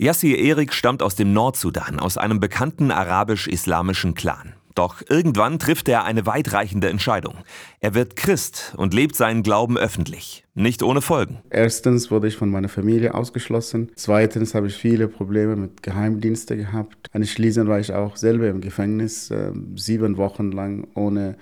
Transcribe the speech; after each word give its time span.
Yassir 0.00 0.38
Erik 0.38 0.74
stammt 0.74 1.02
aus 1.02 1.16
dem 1.16 1.32
Nordsudan, 1.32 1.98
aus 1.98 2.18
einem 2.18 2.38
bekannten 2.38 2.92
arabisch-islamischen 2.92 4.14
Clan. 4.14 4.54
Doch 4.76 5.02
irgendwann 5.08 5.58
trifft 5.58 5.88
er 5.88 6.04
eine 6.04 6.24
weitreichende 6.24 6.88
Entscheidung. 6.88 7.38
Er 7.80 7.94
wird 7.94 8.14
Christ 8.14 8.74
und 8.76 8.94
lebt 8.94 9.16
seinen 9.16 9.42
Glauben 9.42 9.76
öffentlich. 9.76 10.44
Nicht 10.54 10.84
ohne 10.84 11.00
Folgen. 11.00 11.38
Erstens 11.50 12.12
wurde 12.12 12.28
ich 12.28 12.36
von 12.36 12.48
meiner 12.48 12.68
Familie 12.68 13.12
ausgeschlossen. 13.12 13.90
Zweitens 13.96 14.54
habe 14.54 14.68
ich 14.68 14.76
viele 14.76 15.08
Probleme 15.08 15.56
mit 15.56 15.82
Geheimdiensten 15.82 16.58
gehabt. 16.58 17.10
Anschließend 17.10 17.68
war 17.68 17.80
ich 17.80 17.92
auch 17.92 18.14
selber 18.16 18.46
im 18.46 18.60
Gefängnis, 18.60 19.32
äh, 19.32 19.50
sieben 19.74 20.16
Wochen 20.16 20.52
lang 20.52 20.86
ohne 20.94 21.36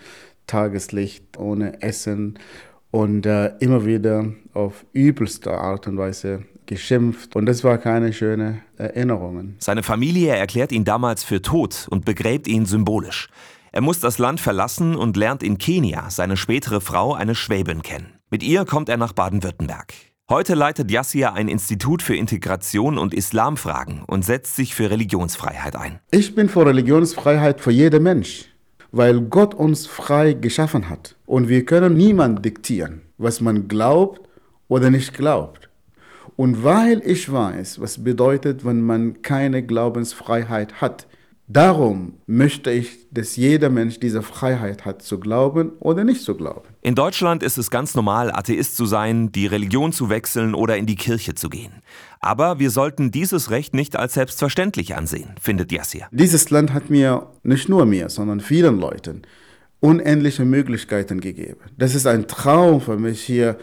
Tageslicht, 0.46 1.36
ohne 1.36 1.82
Essen 1.82 2.38
und 2.90 3.26
äh, 3.26 3.48
immer 3.58 3.84
wieder 3.84 4.32
auf 4.54 4.86
übelste 4.94 5.52
Art 5.52 5.86
und 5.88 5.98
Weise 5.98 6.46
geschimpft 6.66 7.36
und 7.36 7.46
das 7.46 7.64
war 7.64 7.78
keine 7.78 8.12
schöne 8.12 8.62
Erinnerung. 8.76 9.54
Seine 9.58 9.82
Familie 9.82 10.34
erklärt 10.34 10.72
ihn 10.72 10.84
damals 10.84 11.24
für 11.24 11.42
tot 11.42 11.86
und 11.90 12.04
begräbt 12.04 12.48
ihn 12.48 12.66
symbolisch. 12.66 13.28
Er 13.72 13.82
muss 13.82 14.00
das 14.00 14.18
Land 14.18 14.40
verlassen 14.40 14.94
und 14.96 15.16
lernt 15.16 15.42
in 15.42 15.58
Kenia 15.58 16.08
seine 16.10 16.36
spätere 16.36 16.80
Frau, 16.80 17.14
eine 17.14 17.34
Schwäbin, 17.34 17.82
kennen. 17.82 18.14
Mit 18.30 18.42
ihr 18.42 18.64
kommt 18.64 18.88
er 18.88 18.96
nach 18.96 19.12
Baden-Württemberg. 19.12 19.92
Heute 20.28 20.54
leitet 20.54 20.90
Yassir 20.90 21.34
ein 21.34 21.46
Institut 21.46 22.02
für 22.02 22.16
Integration 22.16 22.98
und 22.98 23.14
Islamfragen 23.14 24.02
und 24.04 24.24
setzt 24.24 24.56
sich 24.56 24.74
für 24.74 24.90
Religionsfreiheit 24.90 25.76
ein. 25.76 26.00
Ich 26.10 26.34
bin 26.34 26.48
für 26.48 26.66
Religionsfreiheit 26.66 27.60
für 27.60 27.70
jeden 27.70 28.02
Mensch, 28.02 28.46
weil 28.90 29.20
Gott 29.20 29.54
uns 29.54 29.86
frei 29.86 30.32
geschaffen 30.32 30.88
hat. 30.88 31.14
Und 31.26 31.48
wir 31.48 31.64
können 31.64 31.96
niemand 31.96 32.44
diktieren, 32.44 33.02
was 33.18 33.40
man 33.40 33.68
glaubt 33.68 34.28
oder 34.66 34.90
nicht 34.90 35.14
glaubt. 35.14 35.65
Und 36.34 36.64
weil 36.64 37.02
ich 37.04 37.30
weiß, 37.30 37.80
was 37.80 38.02
bedeutet, 38.02 38.64
wenn 38.64 38.82
man 38.82 39.22
keine 39.22 39.62
Glaubensfreiheit 39.62 40.80
hat, 40.80 41.06
darum 41.48 42.14
möchte 42.26 42.70
ich, 42.72 43.06
dass 43.10 43.36
jeder 43.36 43.70
Mensch 43.70 44.00
diese 44.00 44.22
Freiheit 44.22 44.84
hat, 44.84 45.02
zu 45.02 45.20
glauben 45.20 45.70
oder 45.78 46.04
nicht 46.04 46.22
zu 46.22 46.34
glauben. 46.34 46.68
In 46.82 46.94
Deutschland 46.94 47.42
ist 47.42 47.56
es 47.56 47.70
ganz 47.70 47.94
normal, 47.94 48.32
Atheist 48.32 48.76
zu 48.76 48.86
sein, 48.86 49.30
die 49.30 49.46
Religion 49.46 49.92
zu 49.92 50.10
wechseln 50.10 50.54
oder 50.54 50.76
in 50.76 50.86
die 50.86 50.96
Kirche 50.96 51.34
zu 51.34 51.48
gehen. 51.48 51.82
Aber 52.20 52.58
wir 52.58 52.70
sollten 52.70 53.10
dieses 53.10 53.50
Recht 53.50 53.74
nicht 53.74 53.96
als 53.96 54.14
selbstverständlich 54.14 54.96
ansehen, 54.96 55.30
findet 55.40 55.70
Yassir. 55.70 56.08
Dieses 56.10 56.50
Land 56.50 56.72
hat 56.72 56.90
mir, 56.90 57.28
nicht 57.42 57.68
nur 57.68 57.86
mir, 57.86 58.08
sondern 58.08 58.40
vielen 58.40 58.78
Leuten, 58.78 59.22
unendliche 59.80 60.44
Möglichkeiten 60.44 61.20
gegeben. 61.20 61.60
Das 61.78 61.94
ist 61.94 62.06
ein 62.06 62.26
Traum 62.26 62.80
für 62.80 62.96
mich, 62.96 63.22
hier 63.22 63.58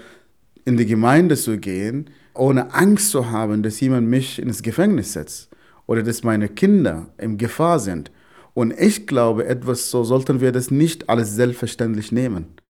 in 0.65 0.77
die 0.77 0.85
Gemeinde 0.85 1.35
zu 1.35 1.57
gehen, 1.57 2.09
ohne 2.33 2.73
Angst 2.73 3.11
zu 3.11 3.31
haben, 3.31 3.63
dass 3.63 3.79
jemand 3.79 4.07
mich 4.07 4.39
ins 4.39 4.63
Gefängnis 4.63 5.13
setzt 5.13 5.49
oder 5.85 6.03
dass 6.03 6.23
meine 6.23 6.49
Kinder 6.49 7.07
in 7.17 7.37
Gefahr 7.37 7.79
sind. 7.79 8.11
Und 8.53 8.73
ich 8.77 9.07
glaube, 9.07 9.45
etwas 9.45 9.89
so 9.89 10.03
sollten 10.03 10.41
wir 10.41 10.51
das 10.51 10.71
nicht 10.71 11.09
alles 11.09 11.33
selbstverständlich 11.35 12.11
nehmen. 12.11 12.55